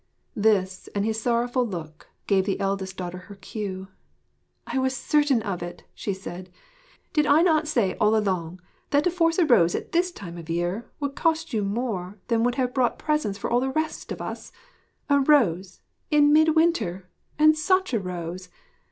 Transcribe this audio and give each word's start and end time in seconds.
This, 0.35 0.89
and 0.95 1.05
his 1.05 1.21
sorrowful 1.21 1.63
look, 1.63 2.07
gave 2.25 2.45
the 2.45 2.59
eldest 2.59 2.97
daughter 2.97 3.19
her 3.19 3.35
cue. 3.35 3.87
'I 4.65 4.79
was 4.79 4.97
certain 4.97 5.43
of 5.43 5.61
it!' 5.61 5.83
she 5.93 6.11
said. 6.11 6.49
'Did 7.13 7.27
I 7.27 7.43
not 7.43 7.67
say, 7.67 7.93
all 8.01 8.15
along, 8.17 8.61
that 8.89 9.03
to 9.03 9.11
force 9.11 9.37
a 9.37 9.45
rose 9.45 9.75
at 9.75 9.91
this 9.91 10.11
time 10.11 10.39
of 10.39 10.45
the 10.47 10.55
year 10.55 10.89
would 10.99 11.15
cost 11.15 11.53
you 11.53 11.63
more 11.63 12.17
than 12.29 12.43
would 12.43 12.55
have 12.55 12.73
bought 12.73 12.97
presents 12.97 13.37
for 13.37 13.51
all 13.51 13.59
the 13.59 13.69
rest 13.69 14.11
of 14.11 14.23
us? 14.23 14.51
A 15.07 15.19
rose, 15.19 15.81
in 16.09 16.33
mid 16.33 16.55
winter! 16.55 17.07
and 17.37 17.55
such 17.55 17.93
a 17.93 17.99
rose! 17.99 18.49